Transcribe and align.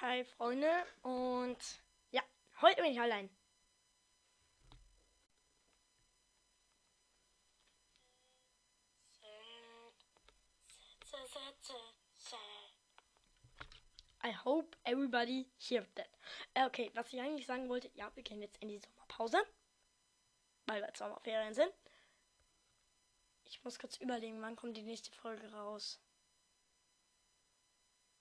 Hi 0.00 0.22
Freunde 0.22 0.70
und 1.02 1.58
ja, 2.12 2.22
heute 2.60 2.82
bin 2.82 2.92
ich 2.92 3.00
allein. 3.00 3.28
I 14.22 14.30
hope 14.44 14.76
everybody 14.84 15.50
heard 15.58 15.88
that. 15.96 16.06
Äh, 16.54 16.66
Okay, 16.66 16.92
was 16.94 17.12
ich 17.12 17.20
eigentlich 17.20 17.46
sagen 17.46 17.68
wollte, 17.68 17.90
ja, 17.94 18.08
wir 18.14 18.22
gehen 18.22 18.40
jetzt 18.40 18.58
in 18.58 18.68
die 18.68 18.78
Sommerpause, 18.78 19.42
weil 20.66 20.80
wir 20.80 20.92
Sommerferien 20.94 21.54
sind. 21.54 21.72
Ich 23.46 23.64
muss 23.64 23.80
kurz 23.80 23.96
überlegen, 23.96 24.40
wann 24.42 24.54
kommt 24.54 24.76
die 24.76 24.82
nächste 24.82 25.10
Folge 25.10 25.50
raus. 25.50 25.98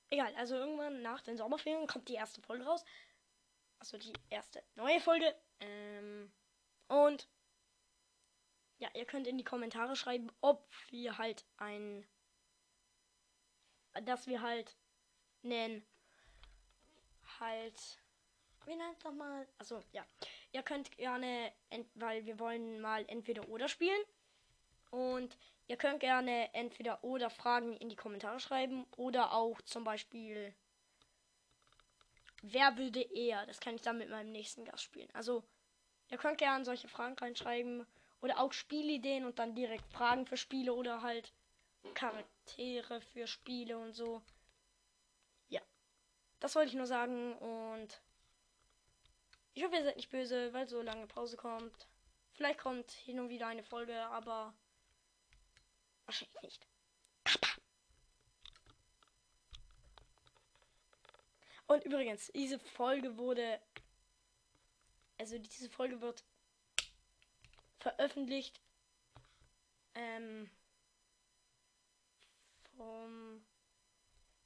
Egal, 0.09 0.33
also 0.35 0.55
irgendwann 0.55 1.01
nach 1.01 1.21
den 1.21 1.37
Sommerferien 1.37 1.87
kommt 1.87 2.07
die 2.07 2.13
erste 2.13 2.41
Folge 2.41 2.65
raus. 2.65 2.85
Also 3.79 3.97
die 3.97 4.13
erste 4.29 4.63
neue 4.75 4.99
Folge. 4.99 5.35
Ähm, 5.59 6.31
und 6.87 7.27
ja, 8.79 8.89
ihr 8.93 9.05
könnt 9.05 9.27
in 9.27 9.37
die 9.37 9.43
Kommentare 9.43 9.95
schreiben, 9.95 10.31
ob 10.41 10.69
wir 10.89 11.17
halt 11.17 11.45
ein. 11.57 12.05
Dass 14.03 14.27
wir 14.27 14.41
halt 14.41 14.77
nennen. 15.41 15.85
Halt. 17.39 18.01
Wie 18.65 18.75
nennt 18.75 19.03
nochmal? 19.03 19.47
Also 19.57 19.83
ja. 19.91 20.05
Ihr 20.51 20.63
könnt 20.63 20.95
gerne, 20.97 21.51
weil 21.95 22.25
wir 22.25 22.39
wollen 22.39 22.79
mal 22.79 23.05
entweder 23.07 23.47
oder 23.49 23.67
spielen. 23.67 24.01
Und 24.89 25.37
ihr 25.67 25.77
könnt 25.77 25.99
gerne 25.99 26.53
entweder 26.53 27.03
oder 27.03 27.29
Fragen 27.29 27.75
in 27.77 27.89
die 27.89 27.95
Kommentare 27.95 28.39
schreiben 28.39 28.85
oder 28.95 29.33
auch 29.33 29.61
zum 29.61 29.83
Beispiel, 29.83 30.53
wer 32.41 32.77
würde 32.77 33.01
eher? 33.01 33.45
Das 33.45 33.59
kann 33.59 33.75
ich 33.75 33.81
dann 33.81 33.97
mit 33.97 34.09
meinem 34.09 34.31
nächsten 34.31 34.65
Gast 34.65 34.83
spielen. 34.83 35.09
Also, 35.13 35.43
ihr 36.09 36.17
könnt 36.17 36.37
gerne 36.37 36.65
solche 36.65 36.87
Fragen 36.87 37.17
reinschreiben 37.17 37.85
oder 38.21 38.39
auch 38.39 38.53
Spielideen 38.53 39.25
und 39.25 39.39
dann 39.39 39.55
direkt 39.55 39.91
Fragen 39.91 40.25
für 40.25 40.37
Spiele 40.37 40.73
oder 40.73 41.01
halt 41.01 41.33
Charaktere 41.93 43.01
für 43.01 43.27
Spiele 43.27 43.77
und 43.77 43.93
so. 43.93 44.21
Ja, 45.49 45.61
das 46.39 46.55
wollte 46.55 46.69
ich 46.69 46.75
nur 46.75 46.87
sagen 46.87 47.35
und 47.37 48.01
ich 49.53 49.63
hoffe, 49.63 49.75
ihr 49.75 49.83
seid 49.83 49.95
nicht 49.95 50.11
böse, 50.11 50.53
weil 50.53 50.67
so 50.67 50.81
lange 50.81 51.07
Pause 51.07 51.35
kommt. 51.35 51.87
Vielleicht 52.33 52.59
kommt 52.59 52.91
hin 52.91 53.19
und 53.19 53.29
wieder 53.29 53.47
eine 53.47 53.63
Folge, 53.63 53.99
aber 54.07 54.53
Wahrscheinlich 56.07 56.41
nicht. 56.41 56.67
Und 61.67 61.83
übrigens, 61.83 62.31
diese 62.33 62.59
Folge 62.59 63.17
wurde. 63.17 63.61
Also 65.19 65.37
diese 65.37 65.69
Folge 65.69 65.99
wird 65.99 66.23
veröffentlicht. 67.79 68.61
Ähm. 69.95 70.49
Vom. 72.77 73.45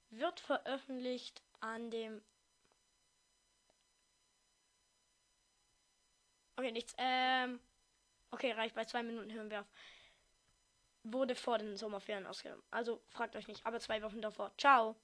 Wird 0.09 0.39
veröffentlicht 0.39 1.43
an 1.59 1.91
dem. 1.91 2.23
Okay, 6.55 6.71
nichts. 6.71 6.95
Ähm. 6.97 7.59
Okay, 8.31 8.51
reicht 8.53 8.73
bei 8.73 8.85
zwei 8.85 9.03
Minuten 9.03 9.31
hören 9.31 9.51
wir 9.51 9.61
auf 9.61 9.67
wurde 11.03 11.35
vor 11.35 11.57
den 11.57 11.77
Sommerferien 11.77 12.27
ausgenommen. 12.27 12.63
Also 12.71 13.02
fragt 13.09 13.35
euch 13.35 13.47
nicht, 13.47 13.66
aber 13.66 13.80
zwei 13.80 14.02
Wochen 14.03 14.21
davor. 14.21 14.52
Ciao. 14.57 14.95